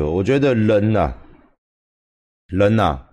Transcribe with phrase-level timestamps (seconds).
[0.00, 1.12] 我觉得人呐，
[2.46, 3.04] 人呐，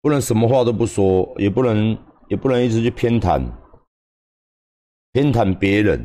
[0.00, 1.96] 不能什么话都不说，也不能
[2.28, 3.42] 也不能一直去偏袒
[5.12, 6.00] 偏袒别人。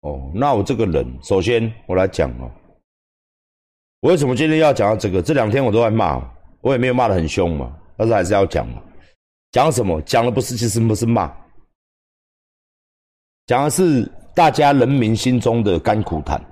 [0.00, 2.50] 哦，那我这个人，首先我来讲哦，
[4.00, 5.22] 我为什么今天要讲到这个？
[5.22, 6.20] 这两天我都在骂，
[6.60, 8.82] 我也没有骂的很凶嘛，但是还是要讲嘛。
[9.52, 10.00] 讲什么？
[10.02, 11.32] 讲的不是，其实不是骂，
[13.46, 16.42] 讲的是大家人民心中的甘苦谈。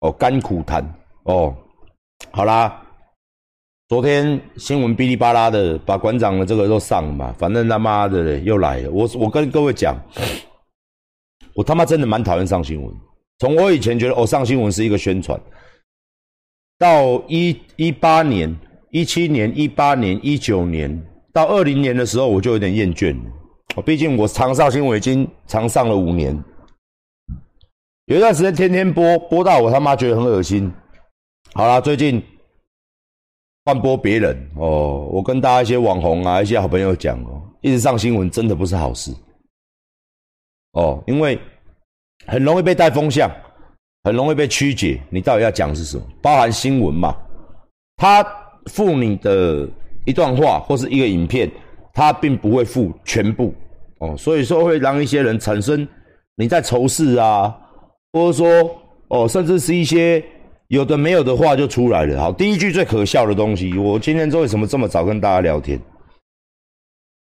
[0.00, 0.82] 哦，甘苦谈
[1.30, 1.56] 哦，
[2.32, 2.82] 好啦，
[3.88, 8.90] 昨天新闻哔哩吧啦的，把馆长的这个都上了嘛，反正他妈的又来了。
[8.90, 9.96] 我我跟各位讲，
[11.54, 12.92] 我他妈真的蛮讨厌上新闻。
[13.38, 15.40] 从我以前觉得哦，上新闻是一个宣传，
[16.76, 18.52] 到一一八年、
[18.90, 21.00] 一七年、一八年、一九年
[21.32, 23.82] 到二零年的时候，我就有点厌倦了。
[23.82, 26.36] 毕竟我常上新闻已经常上了五年。
[28.06, 30.70] 有一段时间天天播，播到我他妈觉得很恶心。
[31.52, 32.22] 好啦，最近
[33.64, 39.12] 换播别人哦，我跟大家一些网红啊，一些好朋友讲哦，一直上新闻真的不是好事
[40.72, 41.38] 哦，因为
[42.26, 43.28] 很容易被带风向，
[44.04, 45.00] 很容易被曲解。
[45.10, 46.04] 你到底要讲是什么？
[46.22, 47.16] 包含新闻嘛，
[47.96, 48.24] 他
[48.66, 49.68] 附你的
[50.06, 51.50] 一段话或是一个影片，
[51.92, 53.52] 他并不会附全部
[53.98, 55.86] 哦，所以说会让一些人产生
[56.36, 57.56] 你在仇视啊。
[58.12, 58.48] 或者说，
[59.06, 60.20] 哦，甚至是一些
[60.70, 62.20] 有的没有的话就出来了。
[62.20, 65.80] 好，第一句最可笑的东西，我今天为什么这么早跟大家聊天？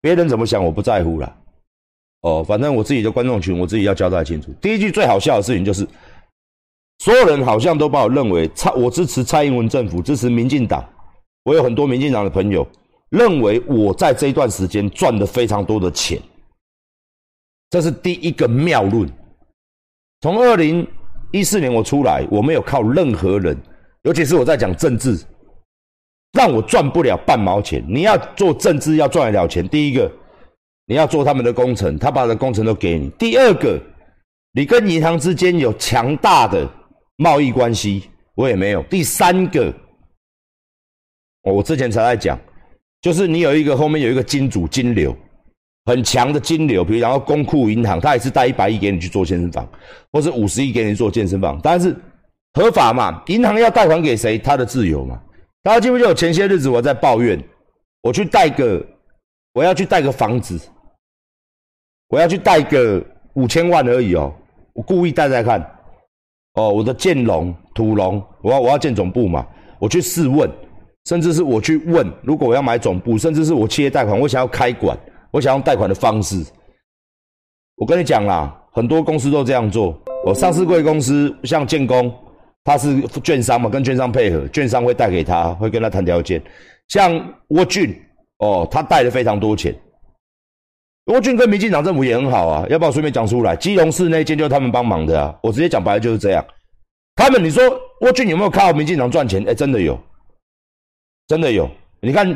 [0.02, 1.38] 别人怎么想我不在乎了。
[2.22, 4.52] 哦，反正我自己的观众群，我自己要交代清楚。
[4.60, 5.88] 第一句最好笑的事情就是，
[6.98, 10.84] 所有人好像都把我认为蔡，我支持蔡英文政府，支持民进党。
[11.44, 12.68] 我有很多民进党的朋友
[13.10, 16.20] 认为我在这一段时间赚了非常多的钱，
[17.70, 19.08] 这是第一个谬论。
[20.22, 20.86] 从二零
[21.31, 23.58] 一四年我出来，我没有靠任何人，
[24.03, 25.17] 尤其是我在讲政治，
[26.34, 27.84] 让我赚不了半毛钱。
[27.88, 30.11] 你要做政治要赚得了钱，第一个
[30.86, 33.79] 你要做他们的工程，他把的工程都给你；第二个，
[34.53, 36.69] 你跟银行之间有强大的
[37.18, 39.73] 贸易关系，我也没有；第三个，
[41.44, 42.40] 我之前才在讲，
[43.02, 45.16] 就是你有一个后面有一个金主金流。
[45.88, 49.66] 很强的金流，比如然后公库银行，他也是贷一百亿给你去做健身房，
[50.12, 51.96] 或是五十亿给你做健身房，但是
[52.56, 53.24] 合法嘛？
[53.28, 55.18] 银行要贷款给谁，他的自由嘛？
[55.64, 57.42] 大家记不记得前些日子我在抱怨，
[58.02, 58.86] 我去贷个，
[59.53, 60.59] 我要去贷个房子，
[62.09, 63.02] 我要去贷个
[63.36, 64.34] 五千万而已哦，
[64.74, 65.62] 我故意贷贷看，
[66.56, 69.47] 哦，我的建龙土龙，我要我要建总部嘛，
[69.80, 70.52] 我去试问，
[71.06, 74.97] 甚至是我去问，如果我要买总部，甚至是我企业贷款，我想要开馆。
[75.38, 76.44] 我想用贷款的方式，
[77.75, 79.96] 我跟你讲啦，很多公司都这样做。
[80.25, 82.12] 我上市贵公司像建工，
[82.64, 86.42] 他是券商嘛，跟券商配合，券商会贷给他，会跟他谈条件。
[86.88, 87.96] 像沃俊
[88.40, 89.76] 哦，他贷了非常多钱。
[91.06, 93.56] 沃俊跟民进党政府也很好啊，要不要顺便讲出来？
[93.56, 96.44] 基隆市那间就是他们帮忙的啊，我直接讲白了就是这样。
[97.16, 97.64] 他们你说
[98.02, 99.47] 沃俊有没有靠民进党赚钱？
[99.47, 99.96] 哎，真的有，
[101.28, 101.70] 真的有。
[102.00, 102.36] 你看。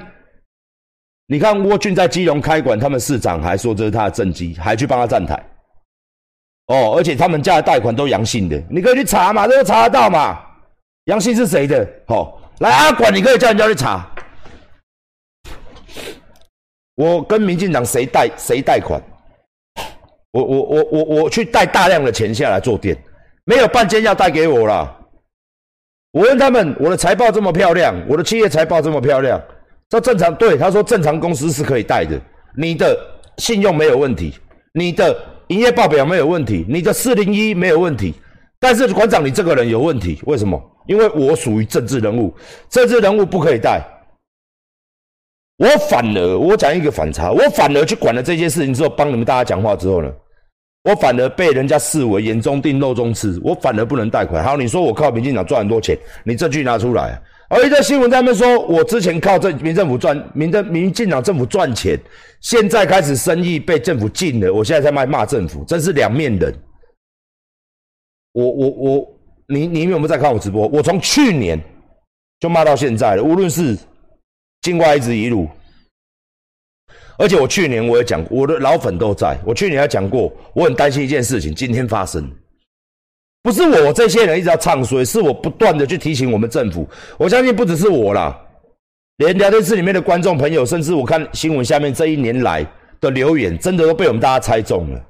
[1.31, 5.41] 你看沃俊在基隆开馆，他们市长还说这是他的政绩，还去帮他站台。
[6.67, 10.37] 哦，而且他们家的贷款都阳性的，你可以去查嘛，这个查得到嘛？
[11.05, 11.87] 阳性是谁的？
[12.05, 14.05] 好，来阿管，你可以叫人家去查。
[16.95, 19.01] 我跟民进党谁贷谁贷款？
[20.31, 23.01] 我我我我我去贷大量的钱下来做店，
[23.45, 24.97] 没有半间要贷给我了。
[26.11, 29.41] 我问他们，我的财报这么漂亮，我的企业财报这么漂亮。
[29.91, 32.17] 这正常，对他说，正常公司是可以贷的。
[32.55, 32.97] 你的
[33.39, 34.33] 信用没有问题，
[34.73, 35.13] 你的
[35.47, 38.13] 营业报表没有问题，你的四零一没有问题。
[38.57, 40.57] 但是馆长，你这个人有问题，为什么？
[40.87, 42.33] 因为我属于政治人物，
[42.69, 43.85] 政治人物不可以贷。
[45.57, 50.09] 我反而，我讲一个反差，我反而去管了这件事情之后，帮你们大家讲话之后呢，
[50.83, 54.41] 我反而被人家视为眼中钉、肉中刺，我反而不能贷款。
[54.41, 57.21] 好，你说我靠民进党赚很多钱，你证据拿出来。
[57.53, 61.99] 而一则新闻他们说，我之前靠政民政府赚民政民进党政府赚钱，
[62.39, 66.53] 现在开始生意被政府禁了，我现在在卖骂政府，真是两面人。
[68.31, 69.07] 我我我，
[69.47, 70.65] 你你有没有在看我直播？
[70.69, 71.59] 我从去年
[72.39, 73.77] 就骂到现在了，无论是
[74.61, 75.49] 境外一直一路，
[77.17, 82.31] 而且我去年我也讲，我的老粉都在，我去年还讲过，我很担心一件事情，今天发生。
[83.43, 86.87] 不是我这些人一直要唱衰，是我不断的去提醒我们政府。
[87.17, 88.39] 我相信不只是我啦，
[89.17, 92.65] 连聊天室里面的观众朋友，甚至我看新闻下面这一年来
[92.99, 95.05] 的留言，真的都被我们大家猜中了，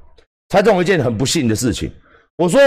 [0.50, 1.92] 猜中一件很不幸的事情。
[2.38, 2.60] 我说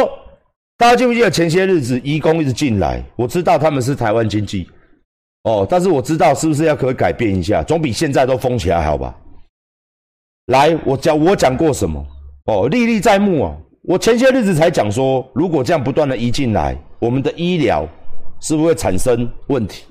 [0.77, 3.03] 大家记不记得前些日子移工一直进来？
[3.17, 4.69] 我知道他们是台湾经济，
[5.45, 9.15] 哦，但是我知道是不是要可以改变一下，总比现在都封起来好吧？
[10.49, 12.07] 来，我讲我讲过什么？
[12.45, 13.57] 哦，历历在目啊！
[13.87, 17.87] 我前些日子才讲说，如果这样不断的移进来，我们的医疗
[18.41, 19.85] 是不是会产生问题？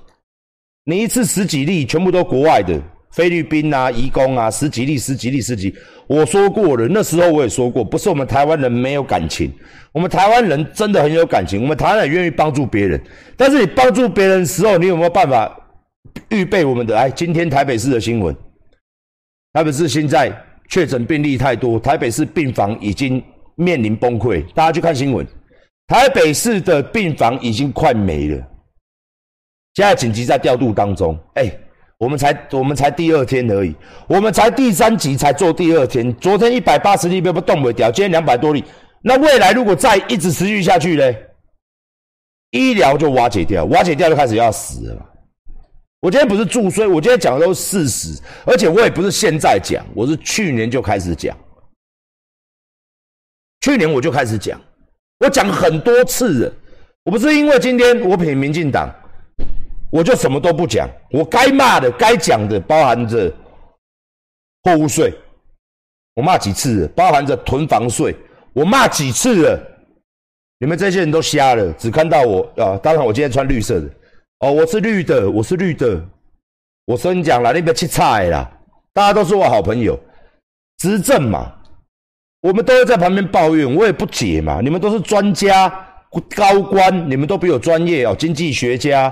[0.84, 2.80] 你一次十几例，全部都国外的。
[3.12, 5.72] 菲律宾啊，移工啊，十几例，十几例，十几。
[6.08, 9.54] 我说过了，那时候我也说过，不是我们台湾人没有感情，
[9.92, 13.00] 我们台湾人真的很有感情，我们台湾人愿意帮助别人。
[13.38, 15.56] 但是你帮助别人的时候，你有没有办法
[16.30, 16.98] 预备我们的？
[16.98, 18.36] 哎，今天台北市的新闻，
[19.54, 20.36] 台北市现在
[20.68, 23.24] 确诊病例太多，台北市病房已经
[23.56, 24.46] 面临崩溃。
[24.54, 25.26] 大家去看新闻，
[25.88, 28.38] 台北市的病房已经快没了，
[29.76, 31.18] 现在紧急在调度当中。
[31.36, 31.52] 哎。
[32.00, 33.74] 我们才我们才第二天而已，
[34.08, 36.14] 我们才第三集才做第二天。
[36.16, 38.62] 昨天一百八十例被不动不掉，今天两百多例。
[39.02, 41.14] 那未来如果再一直持续下去呢？
[42.52, 45.06] 医疗就瓦解掉，瓦解掉就开始要死了。
[46.02, 51.38] 我今天不是注衰，我今天讲的都是事实，而且我也不是现在讲，我是去年就开始讲。
[53.64, 54.60] 去年我就开始讲，
[55.20, 56.54] 我讲很多次了。
[57.06, 58.94] 我不是因为今天我品民进党。
[59.90, 63.32] 我就什么都不讲，我该骂的、该讲的，包含着
[64.64, 65.14] 货物税，
[66.16, 68.14] 我骂几次了；包含着囤房税，
[68.54, 69.60] 我骂几次了。
[70.58, 72.76] 你们这些人都瞎了，只看到我啊！
[72.82, 73.88] 当然，我今天穿绿色的
[74.40, 76.04] 哦，我是绿的，我是绿的。
[76.86, 78.52] 我跟你讲了，那边吃菜啦，
[78.94, 79.98] 大家都是我好朋友，
[80.80, 81.54] 执政嘛，
[82.44, 84.60] 我们都会在旁边抱怨，我也不解嘛。
[84.62, 85.70] 你们都是专家、
[86.36, 89.12] 高官，你们都比我专业哦，经济学家。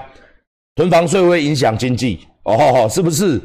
[0.76, 3.40] 囤房税会影响经济哦，是不是？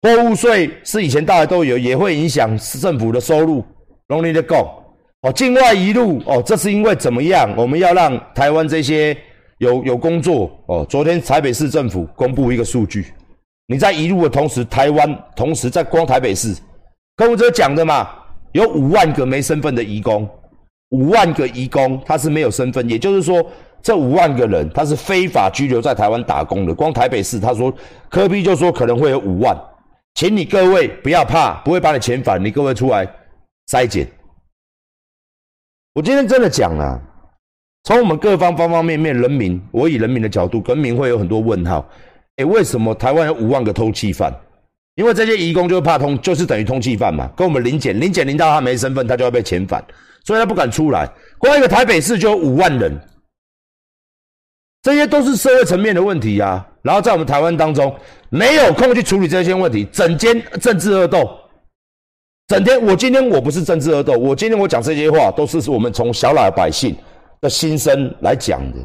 [0.00, 3.62] 货物税是以前大家都有，也会影响政府的收入。
[4.06, 4.58] 容易的讲
[5.20, 7.52] 哦，境外一路哦，这是因为怎么样？
[7.58, 9.14] 我们要让台湾这些
[9.58, 10.86] 有有工作哦。
[10.88, 13.12] 昨天台北市政府公布一个数据，
[13.66, 16.54] 你在一路的同时，台湾同时在光台北市，
[17.16, 18.08] 跟我这讲的嘛，
[18.52, 20.28] 有五万个没身份的移工，
[20.90, 23.44] 五万个移工他是没有身份，也就是说。
[23.80, 26.74] 这五万个人，他是非法拘留在台湾打工的。
[26.74, 27.72] 光台北市，他说
[28.10, 29.56] 科比就说可能会有五万，
[30.16, 33.06] 请你各位不要怕，不会把你遣返，你各位出来
[33.70, 34.04] 筛检。
[35.94, 37.00] 我今天真的讲了，
[37.84, 41.88] 从我们各方方方面面，人民，我以人民的角度，人民会有很多问号。
[42.38, 44.34] 哎，为什么台湾有五万个通缉犯？
[44.98, 49.80] 因为这些移工就是怕通，就是等于通缉犯嘛，跟我们临检，临检临到他没身份，他就要被遣返，
[50.24, 51.08] 所以他不敢出来。
[51.38, 53.00] 光一个台北市就有五万人。
[54.82, 57.96] 这些都是社会层面的问题呀，然后在我们台湾当中
[58.28, 61.30] 没有空去处理这些问题，整天政治恶斗，
[62.48, 66.96] 整天我今天我不是政治恶斗，我今天我讲这些话都是我们从小老百姓
[67.40, 68.78] 的心声来讲的，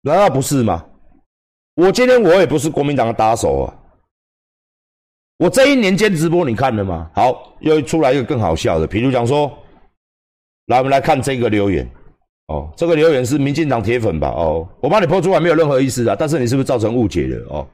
[0.00, 0.82] 难道不是吗？
[1.76, 3.74] 我今天我也不是国民党的打手啊，
[5.38, 7.10] 我这一年间直播你看了吗？
[7.14, 9.50] 好，又出来一个更好笑的，比如讲说。
[10.68, 11.86] 来，我们来看这个留言。
[12.46, 14.28] 哦，这个留言是民进党铁粉吧？
[14.28, 16.16] 哦，我帮你抛出来，没有任何意思啊。
[16.18, 17.46] 但是你是不是造成误解了？
[17.50, 17.68] 哦，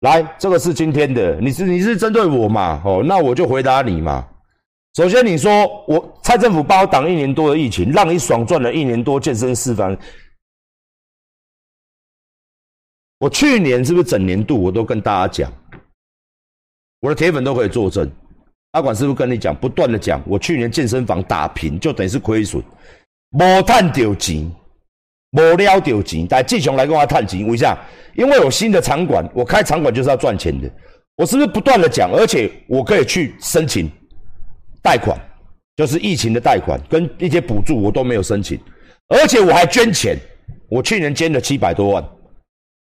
[0.00, 2.80] 来，这个是今天的，你是你是针对我嘛？
[2.86, 4.26] 哦，那我就回答你嘛。
[4.94, 5.50] 首先，你说
[5.86, 9.94] 我蔡政府帮我挡一年多的疫情，让你爽赚了一年多健身示范。
[13.20, 15.52] 我去年是不是整年度我都跟大家讲，
[17.00, 18.10] 我的铁粉都可以作证。
[18.70, 22.62] 阿管师傅跟你讲，不断的讲，我去年健身房打平，就等于是亏损，
[23.32, 24.50] 无赚到钱，
[25.32, 26.26] 无了到钱。
[26.26, 27.76] 但继续来跟我探钱，为啥？
[28.14, 30.70] 因为有新的场馆，我开场馆就是要赚钱的。
[31.16, 32.10] 我是不是不断的讲？
[32.10, 33.90] 而且我可以去申请
[34.80, 35.14] 贷款，
[35.76, 38.58] 就是疫情的贷款跟一些补助，我都没有申请。
[39.08, 40.16] 而且我还捐钱，
[40.70, 42.08] 我去年捐了七百多万，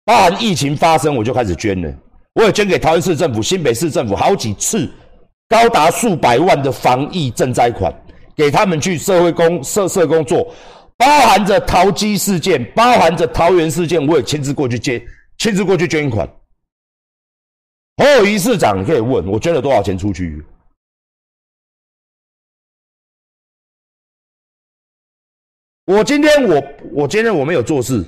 [0.05, 1.95] 包含疫情发生我就开始捐了，
[2.35, 4.91] 我也捐给桃园市政府、新北市政府好几次。
[5.49, 7.93] 高达数百万的防疫赈灾款，
[8.37, 10.55] 给他们去社会工社社工做，
[10.97, 15.05] 包含着桃机事件，包含着桃园事件，我也亲自过去捐，
[15.39, 16.25] 亲自过去捐款。
[17.97, 20.41] 侯友谊市长，可以问我捐了多少钱出去。
[25.87, 28.07] 我今天我我今天我没有做事，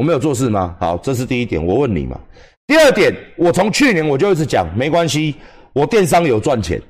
[0.00, 0.74] 我没有做事吗？
[0.80, 2.18] 好，这是第一点，我问你嘛。
[2.66, 5.34] 第二点，我从去年我就一直讲，没关系。
[5.74, 6.80] 我电商有赚钱，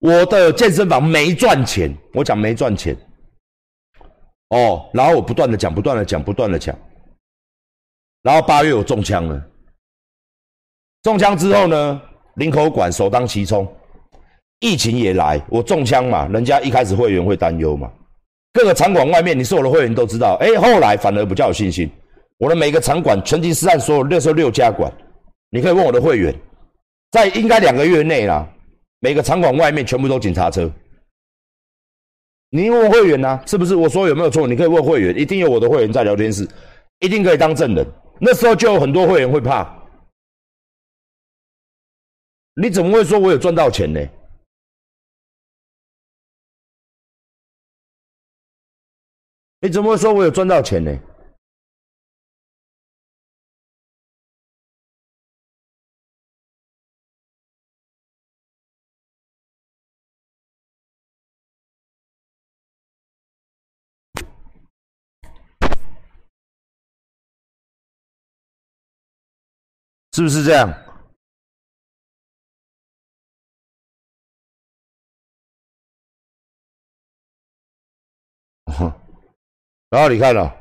[0.00, 1.96] 我的健身房没赚钱。
[2.12, 2.96] 我讲没赚钱，
[4.48, 6.76] 哦，然后我不断的讲，不断的讲，不断的讲，
[8.22, 9.40] 然后八月我中枪了，
[11.04, 12.02] 中枪之后呢，
[12.34, 13.72] 林口馆首当其冲，
[14.58, 17.88] 疫情也来，我中枪嘛，人家一开始会员会担忧嘛。
[18.52, 21.88] 各个场馆外面，你是我的会员都知道，哎，后来反而比较有信心。
[22.40, 24.90] 我的每个场馆，全金斯坦所有六十六家馆，
[25.50, 26.34] 你可以问我的会员，
[27.10, 28.50] 在应该两个月内啦，
[29.00, 30.72] 每个场馆外面全部都警察车。
[32.48, 34.48] 你问会员呐，是不是我说有没有错？
[34.48, 36.48] 你可以问会员，一定有我的会员在聊天室，
[37.00, 37.86] 一定可以当证人。
[38.18, 39.70] 那时候就有很多会员会怕，
[42.54, 44.00] 你怎么会说我有赚到钱呢？
[49.60, 50.90] 你怎么会说我有赚到钱呢？
[70.20, 70.68] 是不是这样？
[79.88, 80.54] 然后你看了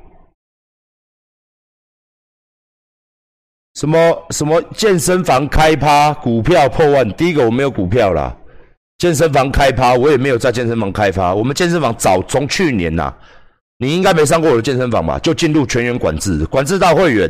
[3.74, 7.12] 什么什么健身房开趴，股票破万。
[7.18, 8.34] 第一个我没有股票啦，
[9.00, 11.36] 健身房开趴我也没有在健身房开趴。
[11.36, 13.14] 我们健身房早从去年呐，
[13.80, 15.20] 你应该没上过我的健身房吧？
[15.20, 17.30] 就进入全员管制，管制到会员。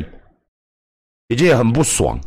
[1.30, 2.20] 已经很不爽，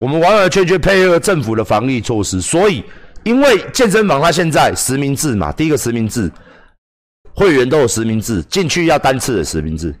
[0.00, 2.84] 我们完完全全配合政府的防疫措施，所以
[3.24, 6.30] 因为健身房它现在实名制嘛，第一个实名制，
[7.34, 9.94] 会员都有实名制，进去要单次的实名制，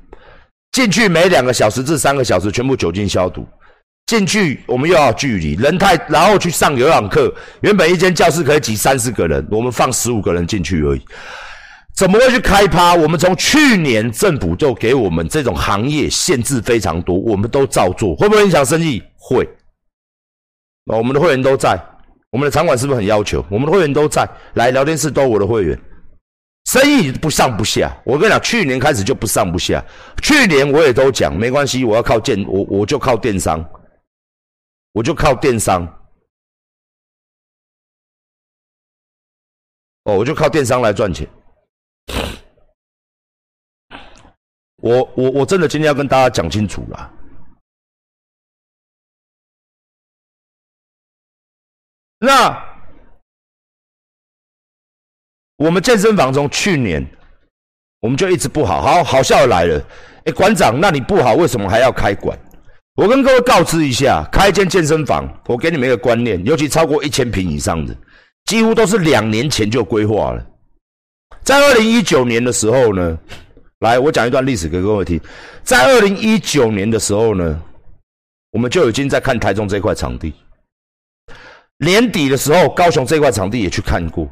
[0.72, 3.48] 进去每两个小时至三个小时全部酒精消毒，
[4.04, 11.02] 进去我们又要距离，人太，然后去上有氧课，原本一间教室可以挤三十个人，我们放十五个人进去而已。
[11.96, 12.94] 怎么会去开趴？
[12.94, 19.02] 我们从去年政府就给我们这种行业限制非常多，我们都照做，会不会影响生意？
[19.16, 19.48] 会。
[20.84, 21.82] 我们的会员都在，
[22.30, 23.42] 我们的场馆是不是很要求？
[23.50, 25.80] 我们的会员都在，来聊天室都我的会员，
[26.66, 27.90] 生意不上不下。
[28.04, 29.82] 我跟你讲，去年开始就不上不下。
[30.22, 33.64] 去年我也都讲，没关系，我要靠电，我我就靠电商，
[34.92, 35.82] 我就靠电商。
[40.04, 41.26] 哦，我就靠电商来赚钱。
[44.86, 47.12] 我我我真的今天要跟大家讲清楚了。
[52.20, 52.56] 那
[55.56, 57.04] 我们健身房从去年
[58.00, 59.84] 我们就一直不好，好好笑来了。
[60.24, 62.38] 哎，馆长，那你不好，为什么还要开馆？
[62.94, 67.96] 我跟各位告知一下，开一间健身房，我给你们一个观念，尤其超过一千平以上的，
[68.44, 70.46] 几乎都是两年前就规划了。
[71.42, 73.18] 在二零一九年的时候呢。
[73.80, 75.20] 来，我讲一段历史给各位听。
[75.62, 77.62] 在二零一九年的时候呢，
[78.52, 80.32] 我们就已经在看台中这块场地。
[81.78, 84.26] 年底的时候，高雄这块场地也去看过，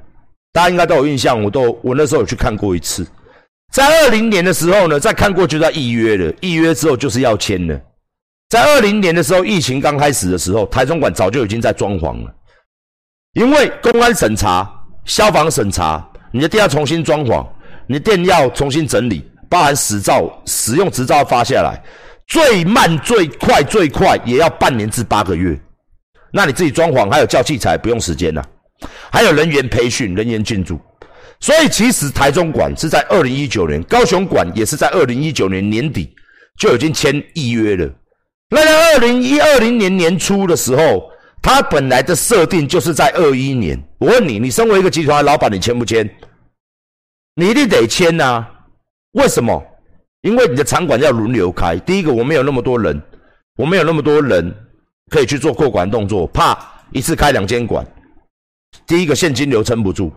[0.51, 1.43] 大家应该都有印象。
[1.43, 3.07] 我都我那时候有去看过一次。
[3.71, 7.79] 在二零年的时候呢，再看过就在预约了，预约之后就是要签了。
[8.49, 12.35] 在二零年的时候，疫情刚开始的时候，台中馆早就已经在装潢了，
[13.35, 14.73] 因为公安审查、
[15.05, 17.47] 消防审查，你的店要重新装潢，
[17.87, 19.31] 你的店要重新整理。
[19.55, 21.81] 包含使照、使用执照发下来，
[22.27, 25.57] 最慢、最快、最快也要半年至八个月。
[26.33, 28.43] 那你自己装潢还有叫器材不用时间呐，
[29.13, 30.81] 还有人员培训、人员进驻。
[31.39, 36.13] 所以其实台中馆是在二零一九年，高雄馆也是在二零一九年年底
[36.59, 37.89] 就已经签预约了。
[38.51, 41.09] 那在二零一二零年年初的时候，
[41.41, 43.81] 他本来的设定就是在二一年。
[43.99, 46.11] 我问你，你身为一个集团的老板，你签不签？
[47.37, 48.45] 你一定得签呐。
[49.15, 49.63] 为什么？
[50.23, 51.77] 因为你的场馆要轮流开。
[51.79, 53.01] 第一个，我没有那么多人，
[53.57, 54.55] 我没有那么多人
[55.11, 56.57] 可以去做过馆动作，怕
[56.93, 57.87] 一次开两间馆。
[58.87, 60.13] 第一个现金流撑不住。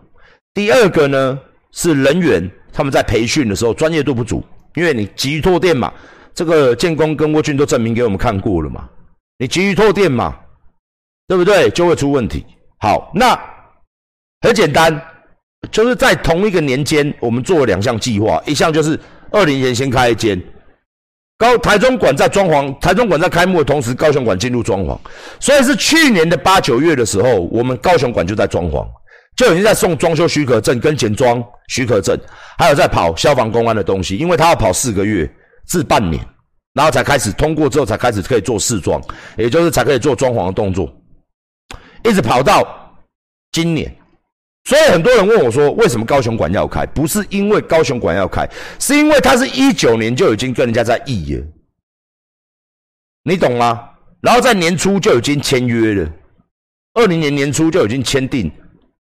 [0.54, 1.38] 第二个呢，
[1.72, 4.42] 是人员他们在培训的时候专业度不足。
[4.74, 5.92] 因为你急于拓店嘛，
[6.34, 8.88] 这个建工跟沃俊都证明给我们看过了嘛。
[9.38, 10.36] 你急于拓店嘛，
[11.26, 11.70] 对不对？
[11.70, 12.44] 就会出问题。
[12.78, 13.38] 好，那
[14.40, 15.00] 很简单。
[15.72, 18.98] 就是在同一个年间，我们做了两项计划，一项就是
[19.30, 20.40] 二零年先开一间
[21.36, 24.98] 高台中馆在装潢，台中馆在开幕的同时，高雄馆进入装潢，
[25.40, 28.86] 所以是去年的八九月的时候，我们高雄馆就在装潢，
[29.36, 32.18] 就已经在送装修许可证跟简装许可证，
[32.56, 35.28] 还有在跑消防公安的东西，因为他要跑四个月
[35.68, 36.24] 至半年，
[36.72, 39.00] 然后才开始通过之后才开始可以做试装，
[39.36, 40.88] 也就是才可以做装潢的动作，
[42.04, 42.96] 一直跑到
[43.52, 43.92] 今年。
[44.68, 46.84] 所以很多人问我说：“为什么高雄馆要开？
[46.84, 48.46] 不是因为高雄馆要开，
[48.78, 51.46] 是因为他是一九年就已经跟人家在议了，
[53.22, 53.88] 你懂吗？
[54.20, 56.10] 然后在年初就已经签约了。
[56.92, 58.52] 二零年年初就已经签订。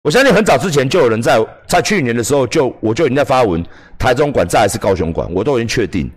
[0.01, 3.61] 我相信很早之前就有人在在去年的时候就我就已经在发文，
[3.97, 6.09] 台中馆再还是高雄馆，我都已经确定。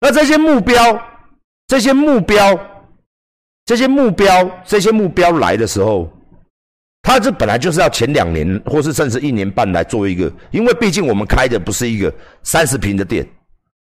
[0.00, 0.98] 那这些目标，
[1.66, 2.58] 这些目标，
[3.66, 6.10] 这些目标，这些目标来的时候，
[7.02, 12.12] 他这本来就是要前两年或是甚至一年半来做一个，因为毕竟我们开的不是一个
[12.42, 13.26] 三十平的店，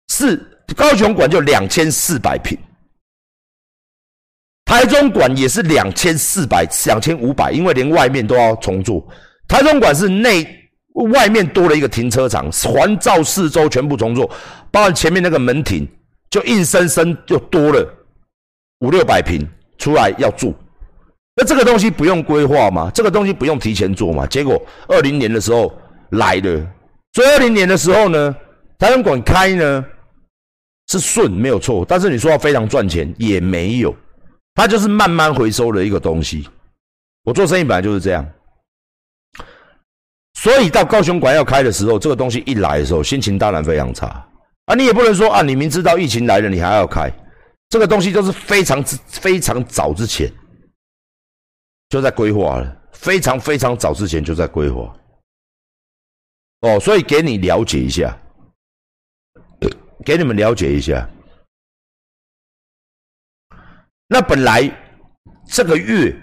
[0.10, 0.36] 是
[0.76, 2.58] 高雄馆就两千四百平。
[4.66, 9.08] 台中馆也是两千四百、两千五百，因为连外面都要重做。
[9.48, 10.46] 台中馆是内
[11.12, 14.26] 外面多了一个停车场，环照四周全部重做，
[14.72, 15.88] 包括前面那个门庭，
[16.32, 17.88] 就硬生生就多了
[18.80, 19.48] 五六百平
[19.78, 20.54] 出来要住。
[21.36, 22.90] 那这个东西不用规划吗？
[22.94, 24.26] 这个东西不用提前做吗？
[24.26, 25.74] 结果二零年的时候
[26.12, 26.68] 来了，
[27.14, 28.36] 所以二零年的时候呢，
[28.80, 29.86] 台中馆开呢
[30.88, 33.94] 是顺没有错，但是你说要非常赚钱也没有。
[34.54, 36.48] 它就是慢慢回收的一个东西。
[37.26, 38.26] 我做生意本来就是这样，
[40.36, 44.26] 所以到高雄馆要开的时候，这个东西一来的时候，心情当然非常差
[44.68, 44.76] 啊！
[44.76, 47.12] 你也不能说啊，你明知道疫情来了，你还要开，
[47.68, 50.32] 这个东西都是非常之非常早之前
[51.96, 54.94] 就在规划了，非常非常早之前就在规划。
[56.60, 58.14] 哦，所以给你了解一下，
[60.06, 61.10] 给你们了解一下。
[64.08, 64.70] 那本来
[65.48, 66.14] 这个月，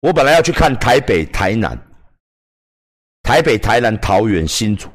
[0.00, 1.78] 我本来要去看台北、台南、
[3.22, 4.90] 台北、台南、桃园、新竹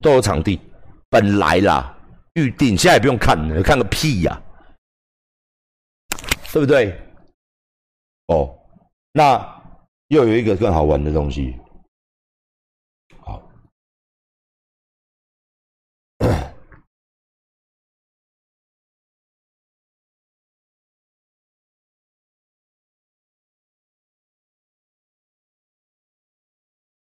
[0.00, 0.60] 都有场地，
[1.08, 1.98] 本来啦
[2.34, 4.42] 预定，现在也不用看了，看个屁呀，
[6.52, 7.00] 对不对？
[8.26, 8.58] 哦，
[9.12, 9.62] 那
[10.08, 11.54] 又有一个更好玩的东西。
[13.20, 13.42] 好，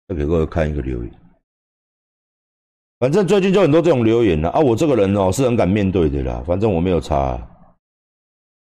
[0.08, 1.14] 再 给各位看一个留言，
[3.00, 4.60] 反正最近就很多这种留言了啊！
[4.60, 7.38] 我这个人哦是很敢面对的啦，反正我没有差，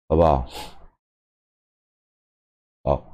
[0.08, 0.46] 好不好？
[2.84, 3.11] 好，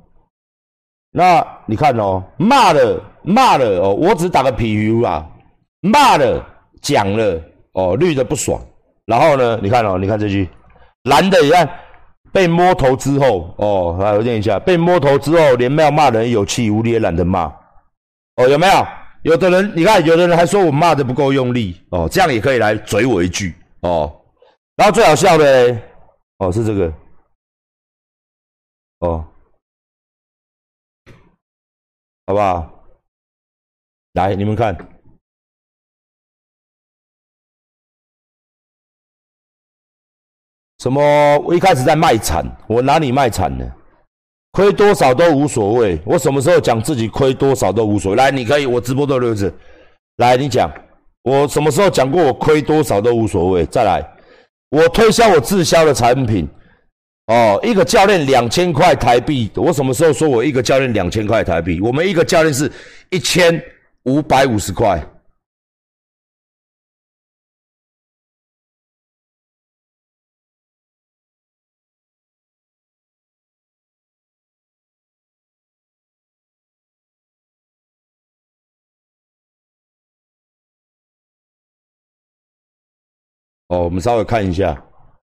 [1.10, 5.26] 那你看哦，骂了骂了哦，我只打个比喻啊，
[5.80, 6.44] 骂了
[6.82, 7.40] 讲了
[7.72, 8.60] 哦，绿的不爽，
[9.06, 10.48] 然后呢，你看哦，你看这句，
[11.04, 11.68] 蓝的你看
[12.32, 17.44] 被摸头之后哦，来我念一下，被摸头之后连要骂人有气无力也懒得骂。
[18.36, 18.86] 哦，有没有？
[19.22, 24.14] 有的人，你看，有的人还说我骂的不够用力哦，这样也可以来嘴我一句哦。
[24.76, 25.76] 然后最好笑的，
[26.38, 26.92] 哦，是这个，
[29.00, 29.24] 哦，
[32.28, 32.70] 好不好？
[34.12, 34.76] 来，你们看，
[40.80, 41.38] 什么？
[41.38, 43.64] 我一开始在卖惨，我哪里卖惨呢？
[44.52, 48.18] 亏多少都无所谓，我什么时候讲自己亏多少都无所谓？
[48.18, 49.50] 来，你可以，我直播都六字，
[50.16, 50.70] 来，你讲，
[51.22, 53.64] 我什么时候讲过我亏多少都无所谓？
[53.64, 54.06] 再来，
[54.68, 56.46] 我推销我自销的产品，
[57.28, 61.78] 哦，一个教练两千块台币，我什么时候说我一个教练两千块台币？
[61.78, 62.72] 我们一个教练是
[63.10, 63.62] 一千
[64.04, 64.98] 五百五十块。
[83.68, 84.82] 哦，我们稍微看一下，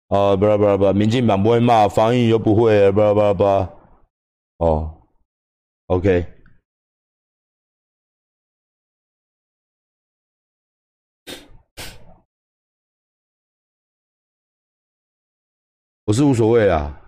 [0.09, 5.07] 啊，不啦不啦不，民进党不会骂，防疫又不会，不啦不啦不，哦
[5.85, 6.25] ，OK，
[16.05, 16.99] 我是无所谓啊，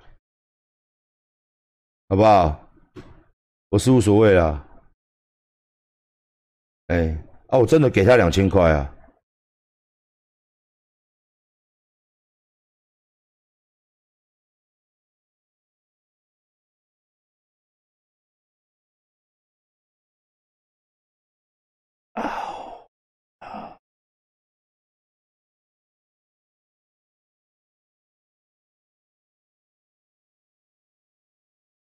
[2.08, 2.70] 好不好？
[3.70, 4.64] 我是无所谓啊，
[6.86, 7.08] 哎，
[7.48, 8.96] 啊，我真的给他两千块啊。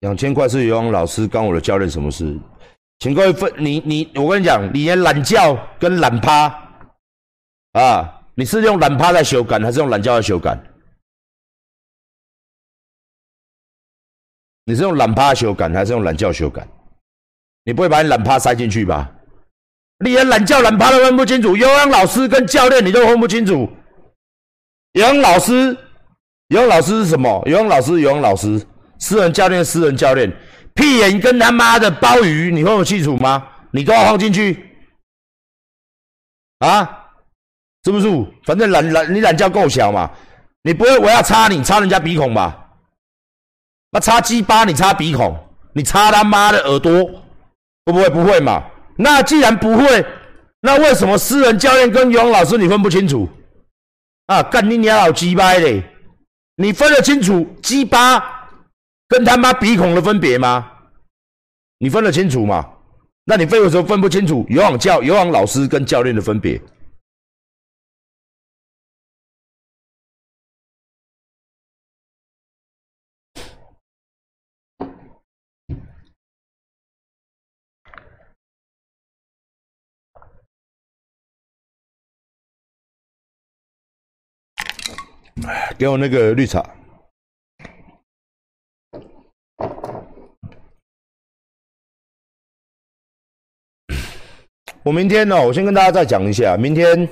[0.05, 2.37] 两千块是游泳老师干我的教练什么事？
[2.99, 6.45] 请各位分你你我跟你讲，你连懒觉跟懒趴
[7.71, 10.55] 啊，你是用懒趴在修改，还是用懒觉在修改？
[14.65, 16.67] 你是用懒趴修改，还是用懒觉修改？
[17.63, 19.11] 你不会把你懒趴塞进去吧？
[20.05, 23.67] 你连懒觉懒趴都分不清楚，游泳老师跟教练你都分不清楚。
[24.91, 25.75] 游泳老师，
[26.49, 27.41] 游泳老师是什么？
[27.47, 28.63] 游泳老师，游泳老师。
[29.05, 30.35] 私人教练，私人教练，
[30.73, 33.47] 屁眼跟他妈的鲍鱼，你会有清楚吗？
[33.69, 34.67] 你都要放进去
[36.57, 37.05] 啊？
[37.83, 38.07] 是不是？
[38.45, 40.09] 反正懒懒，你懒觉够小嘛？
[40.63, 42.71] 你不会我要插你插人家鼻孔吧？
[43.91, 45.37] 那插鸡巴你插鼻孔，
[45.73, 46.91] 你插他妈的耳朵，
[47.85, 48.09] 会不会？
[48.09, 48.63] 不会嘛？
[48.97, 50.03] 那既然不会，
[50.61, 53.29] 那为什么私人教练跟游泳老师你分不清楚？
[54.25, 55.83] 啊，干你娘老鸡巴嘞！
[56.55, 58.34] 你分得清楚鸡巴
[59.07, 60.71] 跟他妈鼻孔的分别吗？
[61.77, 62.71] 你分得清楚吗？
[63.25, 66.61] 那你为什么分不清楚游泳教游泳老师跟教练的分别？
[85.77, 86.63] 给我那个绿茶。
[94.85, 97.09] 我明天呢，我先跟大家再讲一下，明天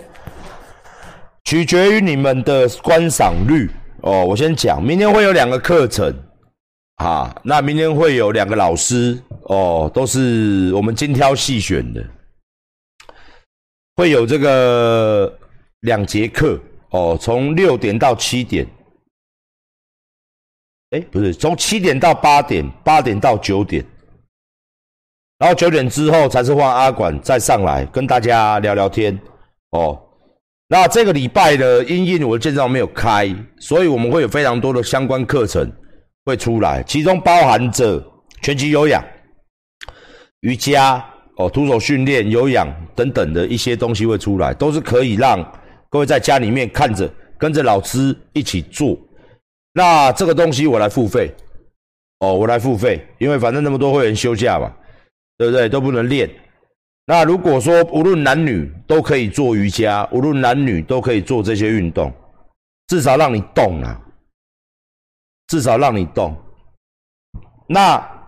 [1.43, 3.67] 取决于你们的观赏率。
[4.01, 4.23] 哦。
[4.23, 6.15] 我先讲，明天会有两个课程。
[6.97, 9.19] 啊，那明天会有两个老师。
[9.45, 12.05] 哦，都是我们精挑细选的，
[13.95, 15.35] 会有这个
[15.79, 16.59] 两节课。
[16.91, 18.67] 哦，从六点到七点，
[20.91, 23.83] 哎，不是，从七点到八点，八点到九点，
[25.43, 29.19] 然后九点之后才是换阿管再上来跟大家聊聊天。
[29.71, 30.01] 哦，
[30.69, 33.29] 那这个礼拜的因应我的健身房没有开，
[33.59, 35.69] 所以我们会有非常多的相关课程
[36.23, 38.01] 会出来，其中包含着
[38.41, 39.03] 拳击有氧、
[40.39, 41.03] 瑜伽、
[41.35, 45.45] 哦，徒手训练、有氧等等的一些东西会出来，都是可以让。
[45.89, 48.97] 各位在家里面看着，跟着老师一起做，
[49.73, 51.29] 那这个东西我来付费，
[52.19, 54.71] 哦，我来付费，因为反正那么多会员休假嘛，
[55.37, 55.67] 对不对？
[55.69, 56.29] 都不能练。
[57.05, 62.11] 那如果说无论男女都可以做瑜伽，无论男女都可以做这些运动，
[62.87, 64.01] 至少让你动啊，
[65.47, 66.35] 至少让你动。
[67.67, 68.27] 那，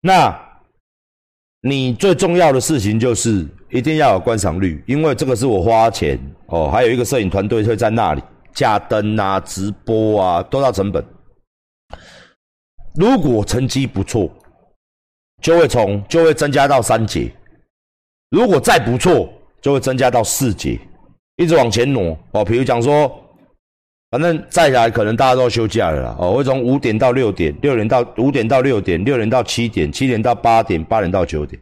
[0.00, 0.48] 那。
[1.64, 8.22] 你最重要的事情就是一定要有观赏率，因为这个是我花钱哦，还有一个摄影团队会在那里
[8.52, 11.06] 架灯啊、直播啊，都要成本。
[12.96, 14.28] 如果成绩不错，
[15.42, 17.30] 就会从就会增加到三节；
[18.30, 19.28] 如果再不错，
[19.60, 20.78] 就会增加到四节，
[21.36, 22.42] 一直往前挪哦。
[22.44, 23.18] 比如讲说。
[24.12, 26.16] 反正再来，可能大家都休假了啦。
[26.18, 31.58] 哦，会从五点到六点，六点到五点到六点，六点到七点，七点到八点，八点到九点。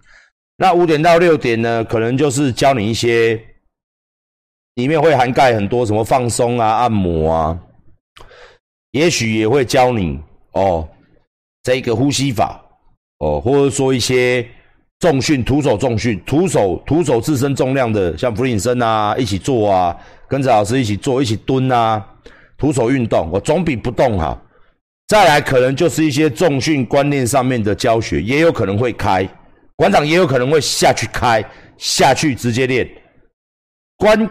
[0.56, 3.40] 那五点到六点呢，可能就是教你一些，
[4.74, 7.56] 里面会涵盖很多什么放松啊、按摩啊，
[8.90, 10.18] 也许也会教你
[10.50, 10.88] 哦，
[11.62, 12.60] 这个呼吸法
[13.20, 14.46] 哦，或者说一些
[14.98, 22.04] 重训、徒手重训、徒手徒手自身重量的，像俯卧撑啊，一起做啊，跟着老师一起做，一起蹲啊。
[22.58, 24.38] 徒手运动，我总比不动好。
[25.08, 29.26] 再来，可能就是一些重训观念上面的教学，也有可能会开
[29.76, 31.42] 馆长，也有可能会下去开
[31.78, 32.88] 下去直接练。
[33.96, 34.30] 观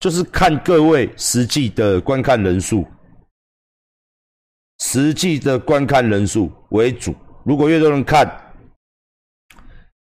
[0.00, 2.86] 就是看各位实际的观看人数，
[4.80, 7.14] 实际的观看人数为主。
[7.44, 8.28] 如果越多人看，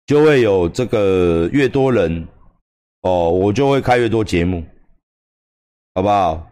[0.07, 2.27] 就会有这个越多人
[3.01, 4.63] 哦，我就会开越多节目，
[5.93, 6.51] 好不好？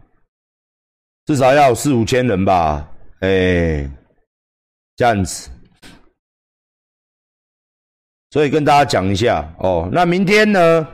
[1.26, 2.88] 至少要四五千人吧，
[3.20, 3.90] 哎，
[4.96, 5.50] 这样子，
[8.30, 9.88] 所以跟大家讲一下哦。
[9.92, 10.88] 那明天呢，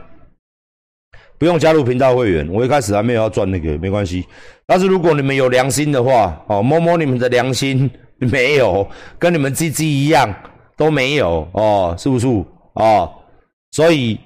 [1.37, 4.27] 不用加入频道会员，我一开始还没有要赚那个，没关系。
[4.65, 7.89] 但是如果你们有良心的话，哦，摸摸你们的良心，
[8.31, 8.87] 没有，
[9.19, 10.33] 跟你们鸡鸡一样
[10.77, 12.27] 都没有哦，是不是？
[12.73, 13.11] 哦，
[13.71, 14.19] 所以。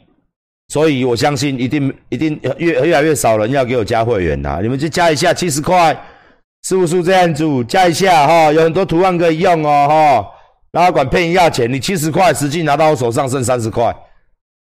[0.71, 5.99] 所以我相信一定一定越越来越少人要给我加会员呐，你们就加一下七十块，
[6.61, 7.43] 是不是这样子？
[7.65, 10.31] 加一下哈，有很多图案可以用哦哈，
[10.71, 13.91] 然后管骗一下钱，你七十块实际拿到我手上剩三十块，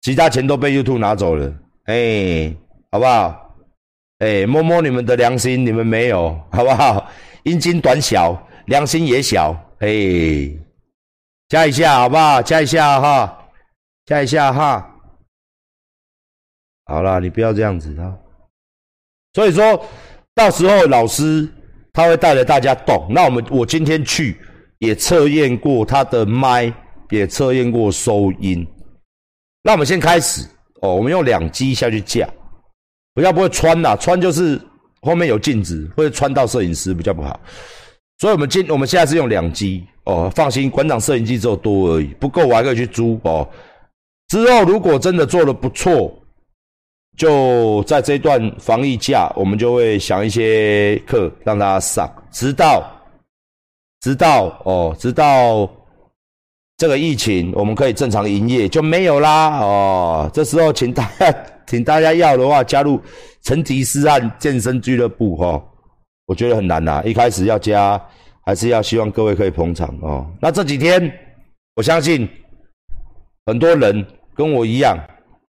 [0.01, 1.53] 其他钱都被 YouTube 拿走了，
[1.85, 2.51] 哎，
[2.89, 3.55] 好不好？
[4.17, 7.07] 哎，摸摸你们的良心，你们没有，好不好？
[7.43, 9.87] 阴茎短小，良心也小，哎，
[11.49, 12.41] 加一下好不好？
[12.41, 13.49] 加一下哈，
[14.05, 14.89] 加一下哈。
[16.85, 18.13] 好啦，你不要这样子啊！
[19.33, 19.85] 所以说
[20.35, 21.47] 到时候老师
[21.93, 23.07] 他会带着大家动。
[23.09, 24.37] 那我们我今天去
[24.79, 26.73] 也测验过他的麦，
[27.09, 28.67] 也测验过收音。
[29.63, 30.45] 那我们先开始
[30.81, 32.27] 哦，我们用两机下去架，
[33.13, 34.59] 比较不会穿呐，穿就是
[35.01, 37.39] 后面有镜子会穿到摄影师比较不好。
[38.23, 43.45] 所以我们今我们现在是用两机哦，放心，馆长摄影机只有多而已，不够我还可以去租哦。
[44.29, 46.09] 之后如果真的做的不错，
[47.17, 52.81] 就在这段防疫假，我们就会想一些课让大家上，直到
[53.99, 55.69] 直到哦，直到
[56.77, 60.31] 这个疫情我们可以正常营业就没有啦哦。
[60.33, 61.35] 这时候请大家，
[61.67, 62.97] 请大家要的话加入
[63.41, 65.61] 成吉思汗健身俱乐部哈，
[66.25, 68.01] 我觉得很难呐，一开始要加，
[68.45, 70.29] 还是要希望各位可以捧场哦。
[70.41, 71.11] 那这几天
[71.75, 72.27] 我相信
[73.45, 74.05] 很多人。
[74.35, 74.97] 跟我一样，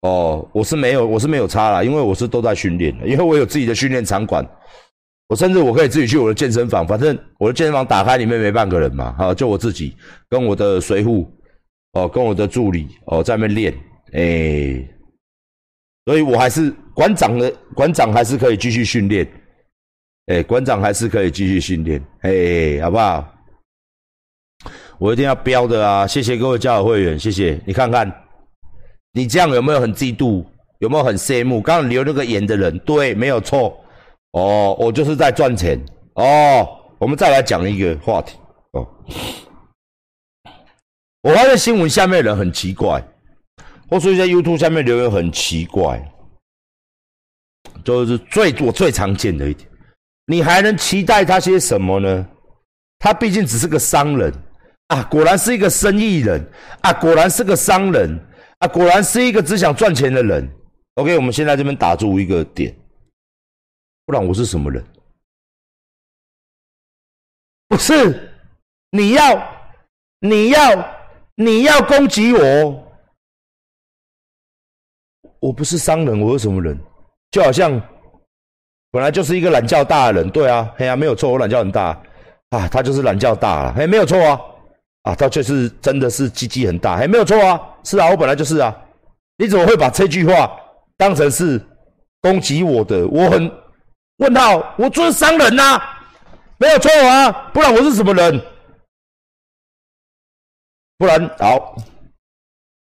[0.03, 4.41] 哦，我是没有，我是没有差啦，因为我是都在训练的，因为我有自己的训练场馆，
[5.27, 9.97] 我甚至我可以自己去我的健身房，反正我的健身房打开里面没半个人嘛，哈，就我自己
[10.29, 11.29] 跟我的随护，
[11.91, 13.73] 哦，跟我的助理，哦，在那边练，
[14.13, 14.82] 哎，
[16.05, 19.27] 所以我还是馆长的馆长还是可以继续训练，
[20.30, 23.28] 哎，馆长还是可以继续训练，哎，好不好？
[25.00, 26.06] 我一定要标的啊！
[26.06, 28.12] 谢谢各位加入会员，谢谢你看看。
[29.13, 30.46] 你这样有没有很嫉妒？
[30.78, 31.60] 有没有很羡慕？
[31.60, 33.84] 刚刚留那个言的人，对，没有错。
[34.34, 35.84] 哦，我就是在赚钱。
[36.13, 36.68] 哦，
[37.00, 38.38] 我们再来讲一个话题。
[38.74, 38.88] 哦，
[41.24, 43.04] 我发现新闻下面人很奇怪，
[43.89, 46.00] 或说一些 YouTube 下面留言很奇怪，
[47.84, 49.68] 就是最我最常见的一点。
[50.30, 52.30] 你还能期待他些什么呢？
[53.00, 54.32] 他毕竟只是个商人
[54.89, 56.39] 啊，果然是一个生意人
[56.82, 58.18] 啊，果然是个商人。
[58.60, 60.46] 啊，果然是一个只想赚钱的人。
[60.96, 62.76] OK，我们先在这边打住一个点，
[64.06, 64.86] 不然我是什么人？
[67.70, 68.38] 不是，
[68.92, 69.42] 你要，
[70.20, 71.00] 你要，
[71.36, 72.94] 你要攻击我，
[75.39, 76.78] 我不是商人，我是什么人？
[77.32, 77.82] 就好像
[78.91, 82.02] 本来就是一个懒觉大的人，对啊，嘿呀，没有错，我懒觉很大
[82.49, 84.39] 啊，他就是懒觉大了，嘿，没有错啊。
[85.04, 88.75] 啊，他就是真的是鸡鸡很大，还没有错啊，是啊，我本来就是啊，
[89.38, 90.52] 你怎么会把这句话
[90.97, 91.60] 当成是
[92.21, 93.08] 攻击我的？
[93.08, 93.49] 我很
[94.17, 95.82] 问号，我就是商人呐，
[96.58, 98.41] 没有错啊，不然我是什么人？
[100.97, 101.78] 不然好，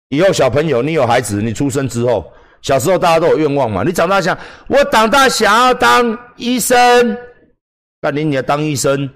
[0.09, 4.37] 以后小朋友，你有孩子，你出生之后，小时候大家都有愿望嘛，你长大想，
[4.68, 7.16] 我长大想要当医生，
[8.01, 9.09] 干你你要当医生，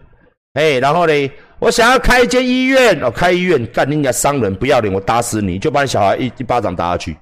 [0.55, 1.33] 哎，然后呢？
[1.61, 7.17] 我想要开一间医院，哦，开医院干人家商人不要脸，我打死你，就把你小孩一一巴掌打下去。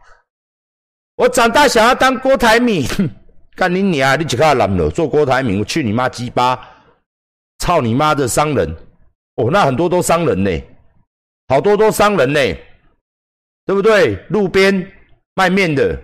[1.16, 2.84] 我长大想要当郭台铭，
[3.54, 6.58] 干你娘，你几个男的做郭台铭，我去你妈鸡巴，
[7.58, 8.74] 操你妈的商人！
[9.36, 10.50] 哦，那很多都商人呢，
[11.48, 12.40] 好多都商人呢，
[13.66, 14.16] 对不对？
[14.30, 14.90] 路边
[15.34, 15.96] 卖面的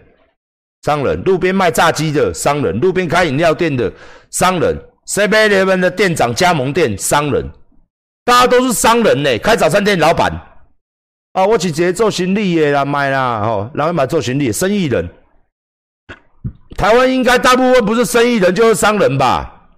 [0.88, 3.92] 商人，路边卖炸鸡的商人，路边开饮料店的
[4.30, 4.74] 商人
[5.06, 7.46] ，Seven Eleven 的店长加盟店商人。
[8.24, 10.32] 大家都是商人呢，开早餐店老板
[11.34, 15.06] 啊，我直接做行李的啦，卖啦，吼，然后买做行李，生意人。
[16.74, 19.68] 台湾应该大部分不是生意人就是商人吧？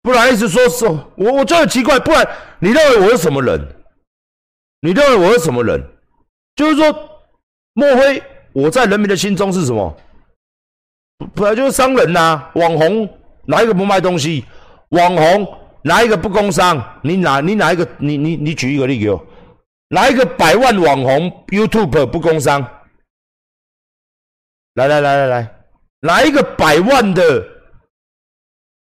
[0.00, 2.24] 不然意思说是，我我就很奇怪，不然
[2.60, 3.60] 你认为我是什么人？
[4.80, 5.82] 你认为我是什么人？
[6.54, 6.92] 就是说，
[7.72, 8.22] 莫非
[8.56, 9.94] 我在人民的心中是什么？
[11.34, 13.06] 本来就是商人呐，网红
[13.44, 14.44] 哪一个不卖东西？
[14.88, 15.46] 网红。
[15.82, 16.82] 哪一个不工商？
[17.00, 17.86] 你哪你哪一个？
[17.98, 19.24] 你你你举一个例给我，
[19.90, 22.60] 哪一个百万网红 YouTube 不工商？
[24.74, 25.54] 来来来来来，
[26.00, 27.46] 哪一个百万的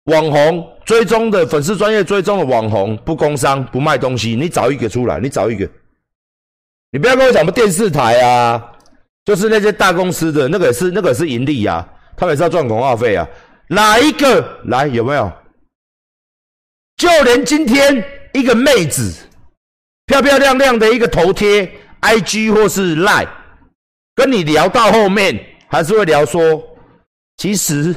[0.03, 4.35] 网红追踪的粉丝专业追踪的网红不工商不卖东西？
[4.35, 5.67] 你找一个出来，你找一个。
[6.91, 8.71] 你不要跟我讲什么电视台啊，
[9.25, 13.27] 就是那些大公司的那个是那个是盈利呀，他们也是要赚广告费啊。
[13.67, 15.31] 哪一个来有没有？
[16.97, 18.03] 就连今天
[18.33, 19.11] 一个妹子
[20.05, 23.27] 漂漂亮亮的一个头贴，IG 或是 Line，
[24.13, 26.61] 跟你聊到后面，还是会聊说，
[27.37, 27.95] 其实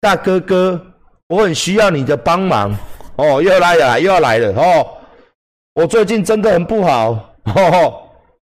[0.00, 0.80] 大哥哥，
[1.28, 2.76] 我很需要你的帮忙
[3.16, 4.86] 哦，又来了，又要来了哦，
[5.74, 8.08] 我最近真的很不好，哦，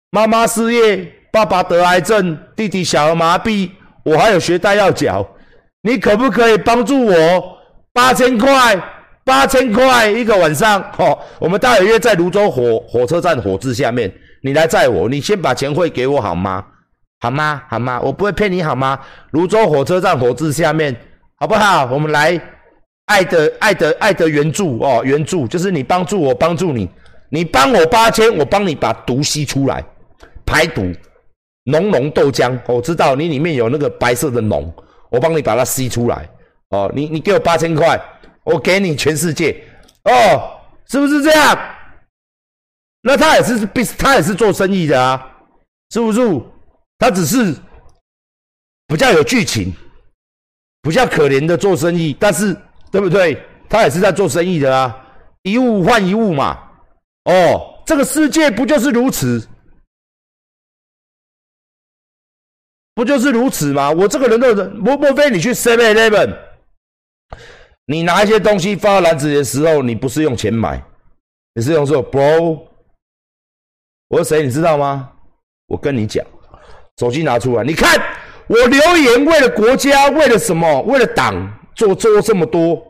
[0.09, 3.69] 妈妈失业，爸爸得癌症，弟弟小儿麻痹，
[4.03, 5.25] 我还有学贷要缴，
[5.83, 7.57] 你可不可以帮助我
[7.93, 8.77] 八千块？
[9.23, 16.65] 八千块一个晚上，哦，我们大约在泸州火火车站火字下面，你来载我，你先把钱汇给我好吗？
[17.19, 17.61] 好吗？
[17.69, 18.01] 好吗？
[18.01, 18.99] 我不会骗你好吗？
[19.31, 20.95] 泸州火车站火字下面，
[21.35, 21.85] 好不好？
[21.85, 22.41] 我们来
[23.05, 26.89] 爱的爱的爱的援助哦，援助就是你帮助我，帮助你，
[27.29, 29.83] 你帮我八千，我帮你把毒吸出来，
[30.43, 30.91] 排毒，
[31.69, 34.71] 浓浓豆浆，我知道你里面有那个白色的脓，
[35.09, 36.29] 我帮你把它吸出来，
[36.69, 37.99] 哦，你你给我八千块。
[38.45, 39.63] 我给你全世界，
[40.05, 41.59] 哦，是不是这样？
[43.03, 45.23] 那他也是必，他也是做生意的啊，
[45.91, 46.19] 是不是？
[46.97, 47.53] 他只是
[48.87, 49.71] 比较有剧情，
[50.81, 52.57] 比较可怜的做生意，但是
[52.89, 53.39] 对不对？
[53.67, 54.97] 他也是在做生意的啊，
[55.43, 56.57] 一物换一物嘛。
[57.25, 59.47] 哦，这个世界不就是如此？
[62.99, 63.89] 不就是如此吗？
[63.89, 66.35] 我这个人的人，莫莫非你去 Seven Eleven，
[67.85, 70.83] 你拿一些东西放到篮子里的时候，你不是用钱买，
[71.55, 72.67] 你是用说 Bro，
[74.09, 74.43] 我是谁？
[74.43, 75.13] 你知道吗？
[75.67, 76.25] 我跟你讲，
[76.97, 77.97] 手机拿出来，你看
[78.47, 80.81] 我留言，为了国家，为了什么？
[80.81, 81.33] 为了党，
[81.75, 82.85] 做做这么多，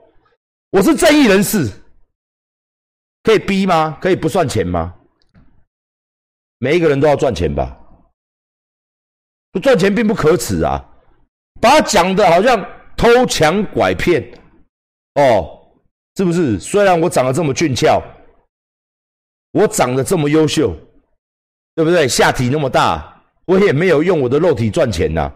[0.72, 1.70] 我是正义人士，
[3.22, 3.96] 可以逼吗？
[4.02, 4.92] 可以不算钱吗？
[6.58, 7.79] 每一个人都要赚钱吧。
[9.52, 10.84] 不赚钱并不可耻啊，
[11.60, 12.64] 把他讲的好像
[12.96, 14.24] 偷抢拐骗，
[15.16, 15.60] 哦，
[16.16, 16.60] 是不是？
[16.60, 18.02] 虽然我长得这么俊俏，
[19.52, 20.76] 我长得这么优秀，
[21.76, 22.08] 对不对？
[22.08, 25.32] 下体那么大，我也没有用我的肉体赚钱呐。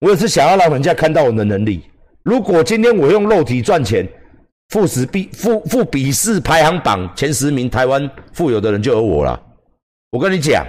[0.00, 1.84] 我也是想要让人家看到我的能力。
[2.22, 4.08] 如果今天我用肉体赚钱，
[4.70, 9.40] 富士比富富比试排行榜前十名，台湾富有的人就有我了。
[10.10, 10.66] 我跟你讲。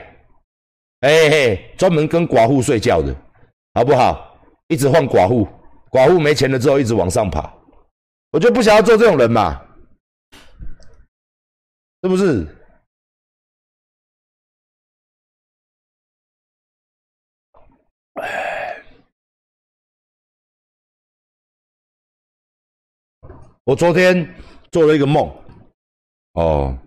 [1.01, 3.15] 哎嘿，专门跟寡妇睡觉的，
[3.73, 4.37] 好不好？
[4.67, 5.47] 一直换寡妇，
[5.89, 7.51] 寡妇没钱了之后一直往上爬，
[8.31, 9.59] 我就不想要做这种人嘛，
[12.03, 12.47] 是不是？
[23.63, 24.35] 我昨天
[24.71, 25.27] 做了一个梦，
[26.33, 26.77] 哦，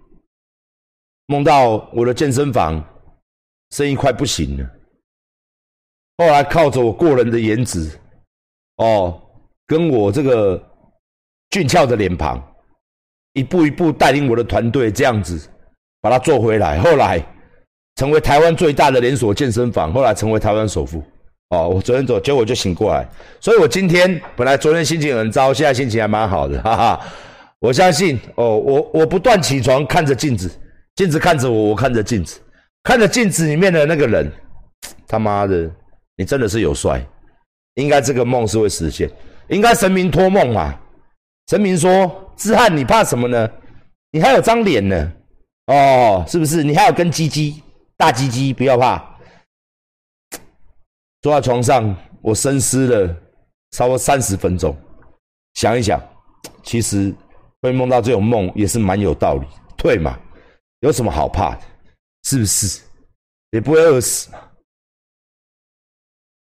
[1.26, 2.93] 梦到我的健身房。
[3.74, 4.70] 生意快不行了，
[6.18, 7.90] 后来靠着我过人的颜值，
[8.76, 9.20] 哦，
[9.66, 10.62] 跟我这个
[11.50, 12.40] 俊俏的脸庞，
[13.32, 15.50] 一步一步带领我的团队这样子
[16.00, 16.78] 把它做回来。
[16.78, 17.20] 后来
[17.96, 21.02] 成为台湾最大的连锁健身房，后来成为台湾首富。
[21.48, 23.04] 哦，我昨天走，结果就醒过来，
[23.40, 27.00] 所以我今天本来昨天心情很糟，现在心情还蛮好的，哈哈。
[27.58, 30.48] 我相信哦，我我不断起床看着镜子，
[30.94, 32.40] 镜子看着我，我看着镜子。
[32.84, 34.30] 看着镜子里面的那个人，
[35.08, 35.68] 他妈的，
[36.16, 37.04] 你真的是有帅，
[37.74, 39.10] 应该这个梦是会实现，
[39.48, 40.78] 应该神明托梦嘛？
[41.48, 43.50] 神明说：“志汉，你怕什么呢？
[44.12, 45.12] 你还有张脸呢，
[45.66, 46.62] 哦，是不是？
[46.62, 47.62] 你还有根鸡鸡，
[47.96, 49.02] 大鸡鸡，不要怕。
[51.22, 53.16] ”坐在床上，我深思了
[53.70, 54.76] 差不多三十分钟，
[55.54, 55.98] 想一想，
[56.62, 57.14] 其实
[57.62, 60.18] 会梦到这种梦也是蛮有道理，对嘛？
[60.80, 61.62] 有什么好怕的？
[62.24, 62.82] 是不是
[63.52, 64.38] 也不会饿死嘛？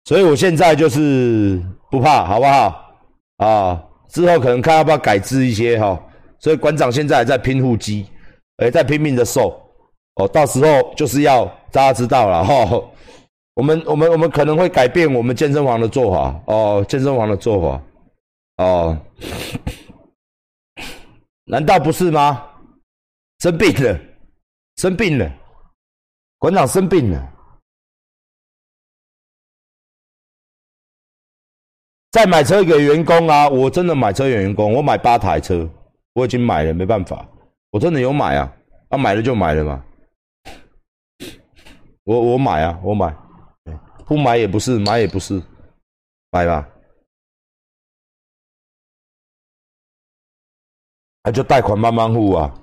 [0.06, 2.96] 所以我现在就是不怕，好不好？
[3.38, 6.02] 啊，之后可能看要不要改制一些哈。
[6.40, 8.06] 所以馆长现在还在拼腹肌，
[8.58, 9.62] 哎，在拼命的瘦
[10.16, 10.28] 哦。
[10.28, 12.84] 到时候就是要大家知道了哈。
[13.56, 17.84] 我们我们我们可能会改变我们健身房的做法哦，健身房的做法
[18.58, 18.98] 哦。
[21.46, 22.44] 难道不是吗？
[23.40, 24.00] 生病了，
[24.78, 25.32] 生病了。
[26.44, 27.34] 馆长生病了，
[32.12, 33.48] 再买车给员工啊！
[33.48, 35.66] 我真的买车给员工，我买八台车，
[36.12, 37.26] 我已经买了，没办法，
[37.70, 38.54] 我真的有买啊！
[38.90, 39.86] 啊，买了就买了嘛，
[42.04, 43.16] 我我买啊，我买，
[44.06, 45.42] 不买也不是，买也不是，
[46.30, 46.68] 买吧，
[51.24, 52.54] 那就贷款慢慢付啊。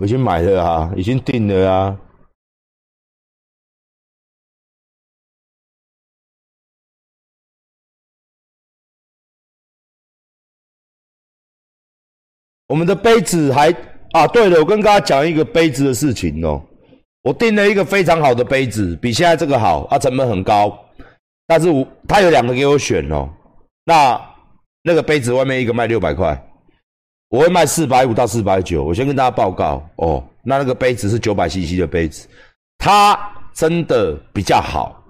[0.00, 2.00] 我已经买了啊，已经定了啊。
[12.66, 13.70] 我们的杯子还
[14.12, 16.64] 啊，对了，我跟大家讲一个杯子的事情哦。
[17.20, 20.82] 我订了一个非常好的杯子，比现在这个好，它成本很高，
[21.46, 23.28] 但是我它有两个给我选哦。
[23.84, 24.18] 那
[24.82, 26.49] 那个杯子外面一个卖六百块。
[27.30, 30.22] 我会卖四百五到四百九，我先跟大家报告哦。
[30.42, 32.26] 那那个杯子是九百 CC 的杯子，
[32.76, 33.16] 它
[33.54, 35.00] 真的比较好，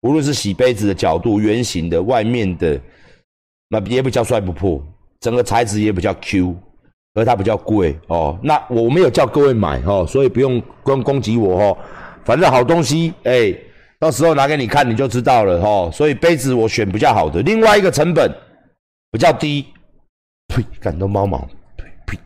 [0.00, 2.80] 无论是洗杯子的角度、圆形的、外面的，
[3.68, 4.82] 那也比较摔不破，
[5.20, 6.56] 整个材质也比较 Q，
[7.14, 8.36] 而它比较贵哦。
[8.42, 11.78] 那我没有叫各位买哦，所以不用光攻击我哦。
[12.24, 13.54] 反正好东西，哎，
[14.00, 15.88] 到时候拿给你看你就知道了哦。
[15.92, 18.28] 所以杯子我选比较好的，另外一个成本
[19.12, 19.64] 比较低。
[20.54, 20.62] 呸！
[20.80, 21.38] 感动猫毛，
[21.76, 22.18] 呸呸！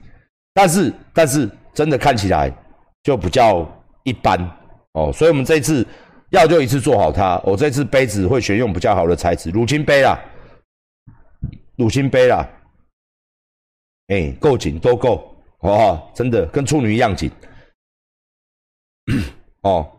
[0.52, 2.52] 但是但是真的看起来
[3.02, 3.66] 就比较
[4.02, 4.38] 一般
[4.92, 5.86] 哦，所以我们这次
[6.30, 7.40] 要就一次做好它。
[7.44, 10.18] 我这次杯子会选用比较好的材质，乳清杯啦，
[11.76, 12.48] 乳清杯啦，
[14.08, 16.12] 哎，够紧都够，好不好？
[16.14, 17.30] 真的跟处女一样紧。
[19.62, 19.95] 哦，